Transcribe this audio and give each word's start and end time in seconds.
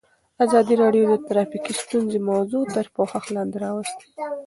ازادي 0.45 0.73
راډیو 0.81 1.03
د 1.09 1.13
ټرافیکي 1.27 1.73
ستونزې 1.83 2.19
موضوع 2.31 2.63
تر 2.75 2.85
پوښښ 2.95 3.25
لاندې 3.35 3.57
راوستې. 3.65 4.05